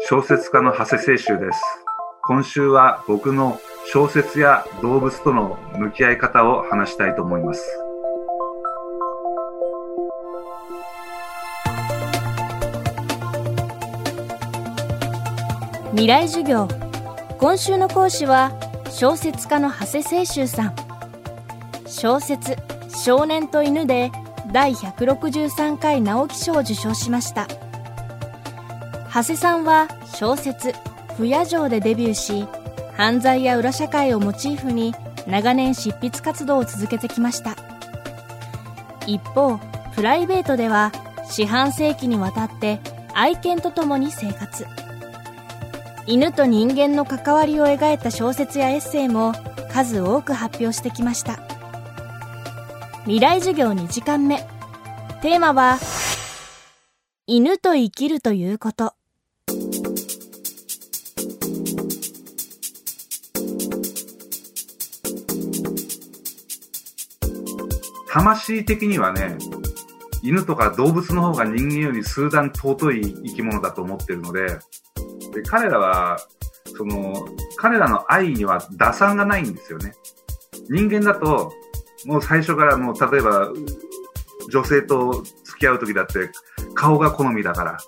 [0.00, 1.60] 小説家の長谷清舟です。
[2.22, 3.60] 今週は僕の
[3.92, 7.62] 小説や動物との向き合い方を話したいと思います。
[15.90, 16.68] 未来授業
[17.38, 18.52] 今週の講師は
[18.90, 20.74] 小説家の長谷清舟さん
[21.86, 22.56] 小説
[23.04, 24.10] 「少年と犬」で
[24.52, 27.46] 第163回直木賞を受賞しました
[29.12, 30.72] 長谷さんは小説
[31.18, 32.46] 「不夜城」でデビューし
[32.96, 34.94] 犯罪や裏社会をモチーフに
[35.26, 37.54] 長年執筆活動を続けてきました。
[39.06, 39.58] 一方
[39.94, 40.92] プライベートでは
[41.28, 42.80] 四半世紀にわたって
[43.12, 44.66] 愛犬と共に生活。
[46.06, 49.34] 犬と人間の関わりを描いた小説やエッセイも
[49.70, 51.38] 数多く発表してきました。
[53.02, 54.38] 未来授業2時間目。
[55.20, 55.78] テーマは
[57.26, 58.94] 犬と生きるということ。
[68.12, 69.38] 魂的にはね、
[70.22, 74.48] 犬とか動物の方が人間より数段尊い生き物だと思ってるので、
[75.32, 76.18] で彼らは、
[76.76, 79.94] その、彼らの愛には打算がないんですよね。
[80.68, 81.54] 人間だと、
[82.04, 83.50] もう最初からもう、例えば、
[84.50, 86.30] 女性と付き合う時だって、
[86.74, 87.78] 顔が好みだから、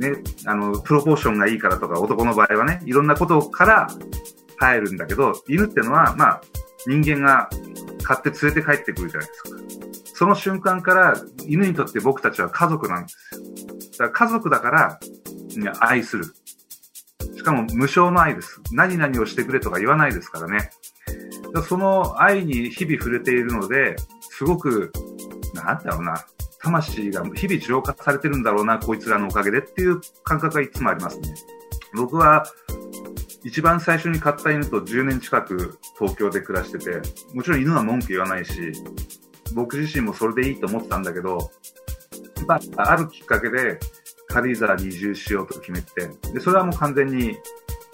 [0.00, 0.14] ね、
[0.46, 3.86] あの、プロポーションがいいからとか、男の場合はね、いろんなことから
[4.56, 6.40] 入るんだけど、犬ってのは、まあ、
[6.88, 7.48] 人間が
[8.08, 9.50] 買って連れて帰ってくるじゃないですか。
[10.14, 11.14] その瞬間から
[11.46, 13.74] 犬にとって僕たちは家族なんですよ。
[13.98, 14.98] だから家族だから
[15.80, 16.24] 愛する。
[17.36, 18.62] しかも無償の愛です。
[18.72, 20.70] 何々をしてくれとか言わないですからね。
[21.52, 23.96] らその愛に日々触れているので、
[24.30, 24.90] すごく、
[25.52, 26.24] なんだろうな、
[26.62, 31.34] 魂が日々浄化されてるんだろうな、こいつらのおかげでっていう感覚がいつもありますね。
[31.94, 32.44] 僕は
[33.48, 37.00] 一番最初に買った犬と10年近く東京で暮らしてて、
[37.32, 38.72] もちろん犬は文句言わないし、
[39.54, 41.50] 僕自身もそれでいいと思ってたんだけど、
[42.46, 43.78] まあ、あるきっかけで
[44.26, 47.38] 軽井沢に移住しようと決めて、で、それはもう完全に、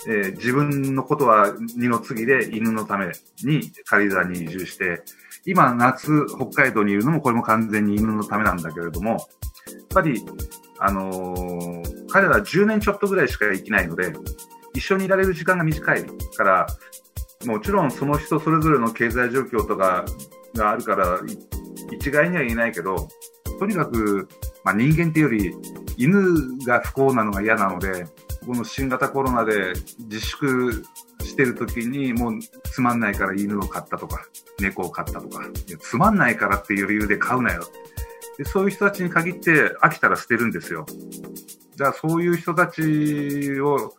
[0.09, 3.13] えー、自分のことは二の次で犬のため
[3.45, 5.05] に軽井沢に移住して、
[5.47, 9.21] 今夏北海道にいるのもこれも完全に犬のためなんだけれども、やっ
[9.91, 10.21] ぱり、
[10.81, 14.13] あのー、彼ら10年ちょっとぐらいしか生きないので、
[14.75, 16.05] 一緒にいられる時間が短い
[16.37, 16.67] から、
[17.47, 20.05] もちろんその人それぞれの経済状況とか
[20.55, 21.21] があるから、
[21.93, 23.09] 一概には言えないけど、
[23.59, 24.29] とにかく、
[24.65, 25.57] まあ、人間っていうより、
[25.97, 28.07] 犬が不幸なのが嫌なので、
[28.45, 30.85] この新型コロナで自粛
[31.23, 34.27] してる時に、もうつまんないから犬を飼ったとか、
[34.61, 35.45] 猫を飼ったとか、
[35.81, 37.65] つまんないからっていう理由で飼うなよ
[38.39, 38.45] で。
[38.45, 40.85] そういう人たちに限って飽きたら捨てるんですよ。
[41.77, 43.95] じゃあそういう人たちを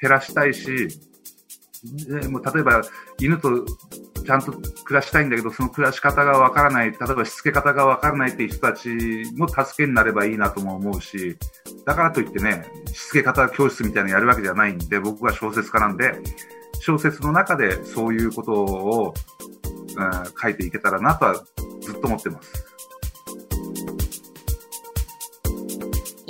[0.00, 0.88] 減らしたいし、
[2.08, 2.82] でも例えば
[3.20, 3.64] 犬と
[4.24, 8.88] ちゃんと暮らしたいんだけど、その暮らし方がわからない、例えばしつけ方がわからないっていう人たち
[9.36, 11.38] の助けになればいいなとも思うし、
[11.86, 16.14] だからといってね、しつけ方教室みたいなのやるわけじゃないんで、僕は小説家なんで、
[16.80, 19.14] 小説の中でそういうことを、
[19.96, 21.44] うん、書いていけたらなとは
[21.80, 22.67] ずっと思ってます。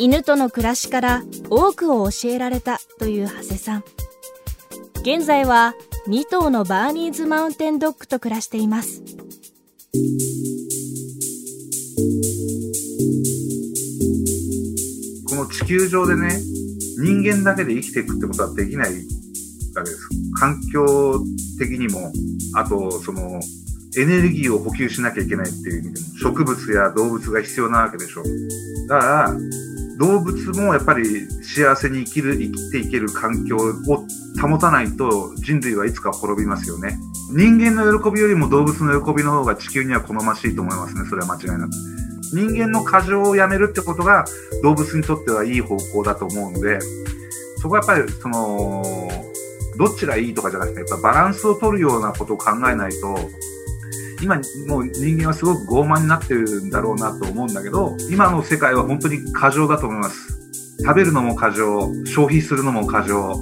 [0.01, 3.85] 犬との暮らしから多くを教えられたという長谷さん。
[5.01, 5.75] 現在は
[6.07, 9.03] 2頭のバーニーズマウンテンドッグと暮らしています。
[15.29, 16.41] この地球上でね
[17.01, 20.09] 人間だけで生きていくってことはできないわけです。
[20.39, 21.21] 環境
[21.59, 22.13] 的にも
[22.55, 23.41] あとその
[23.97, 28.23] エネルギーを補給しなきゃいけないっていう意味でも植物や動物が必要なわけでしょ。
[28.87, 29.37] だから
[29.99, 34.07] 動物もやっぱり幸せに生きる、生きていける環境を
[34.41, 36.99] 保たないと人類はいつか滅びますよね。
[37.33, 41.03] 人間の喜びよりも動物の喜びの方が地球には好ましいと思いますね。
[41.09, 41.71] それは間違いなく。
[42.33, 44.25] 人間の過剰をやめるってことが
[44.63, 46.79] 動物にとってはいい方向だと思うので、
[47.57, 49.11] そこはやっぱりその、
[49.79, 53.19] どっちがいいとかじゃなくて、やっぱバランスを取るようなことを考えないと、
[54.21, 54.37] 今
[54.67, 60.39] もう人間はすごく傲慢になってるんだろうなと思うんだけど、今の世界は本当に過剰だと思います。
[60.81, 63.37] 食べるのも過剰、消費するのも過剰。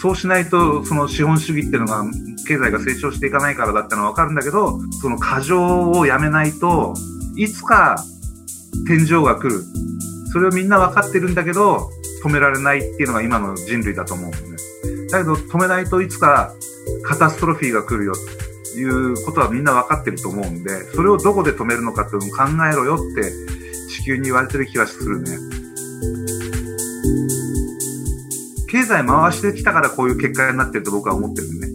[0.00, 2.04] そうしないと、その資本主義っていうのが、
[2.46, 6.94] 経済が成長していかないからだってのはわかるんだけど、その過剰をやめないと、
[7.36, 8.04] いつか
[8.86, 9.64] 天井が来る。
[10.32, 11.88] それをみんなわかってるんだけど、
[12.24, 14.32] 止められないっていうのが今の人類だと思うん。
[15.08, 16.52] だけど止めないといつか
[17.04, 18.14] カタストロフィーが来るよ。
[18.76, 23.32] いうことはみんな分かってると思うんで、それをどこで止めるのかっていうのを考えろよって
[23.88, 25.38] 地球に言われてる気がするね。
[28.68, 31.72] 経済回してきたからこういう結果になってると僕は思ってるんでね。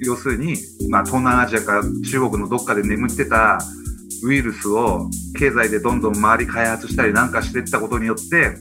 [0.00, 0.56] 要するに、
[0.88, 3.58] まあ、東南アジアから中国のどっかで眠ってた
[4.22, 8.56] ウイルスを経済でどんどん周り開発したりなんかしていったことによって、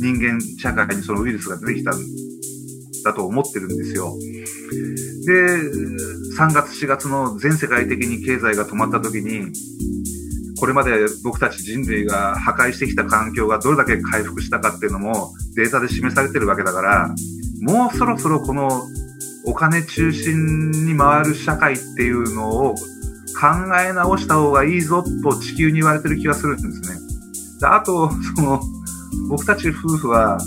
[0.00, 2.00] 人間社会にそのウイルスが出てきたん
[3.04, 4.16] だと思ってるんですよ。
[5.26, 5.32] で、
[6.38, 9.52] 3月4月の全世界的に経済が止まった時に、
[10.58, 10.92] これまで
[11.24, 17.14] 僕たち人類が破壊してきた環境がどれだけ回復したかっていうのもデータで示されてるわけだから、
[17.60, 18.84] もうそろそろこの
[19.44, 23.48] お金中心に回る社会っていうのを考
[23.84, 26.98] え直した方がいいぞと地球に言われてる気がするんですね。
[27.60, 28.60] であと、その、
[29.28, 30.38] 僕たち夫婦は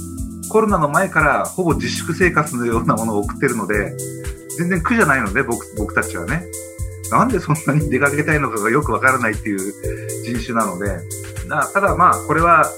[0.50, 3.96] コロナの前からほぼ自粛生活のようなものを送ってるので、
[4.59, 6.44] 全然苦じゃないので、僕、僕たちはね。
[7.11, 9.73] なんでそんなに出かけたいのかがよくわからないっていう
[10.23, 11.00] 人種なので、
[11.73, 12.69] ただまあ、これは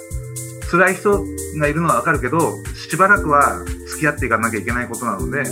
[0.70, 1.26] 辛い人
[1.58, 5.48] がいるのはわかるけど、しばらくは付き合っていかなきゃいけないことなので、やっ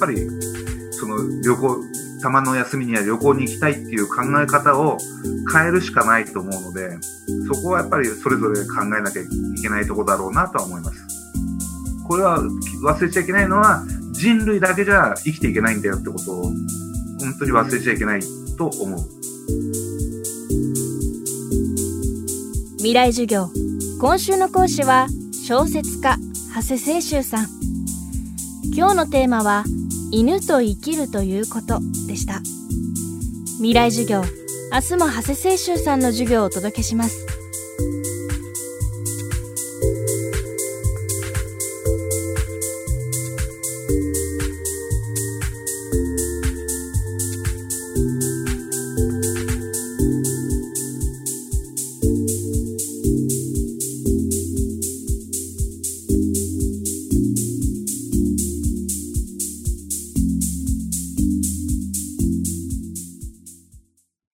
[0.00, 0.28] ぱり、
[0.92, 1.84] その旅行、
[2.22, 4.96] たまの休みには旅行に行きたいっていう考え方を
[5.52, 6.98] 変えるしかないと思うので、
[7.46, 9.26] そこはやっぱりそれぞれ考えなきゃい
[9.62, 11.06] けないところだろうなとは思います。
[12.08, 13.84] これは忘れちゃいけないのは、
[14.18, 16.54] 人類だけじゃ生きていけないんだよってことを、本
[17.38, 18.20] 当に忘れちゃいけない
[18.56, 19.00] と思う。
[22.78, 23.48] 未来授業。
[24.00, 26.16] 今週の講師は小説家
[26.54, 27.46] 長谷清舟さん。
[28.74, 29.64] 今日のテーマは
[30.10, 32.40] 犬と生きるということでした。
[33.56, 34.22] 未来授業。
[34.72, 37.35] 明日も長谷清舟さんの授業をお届けします。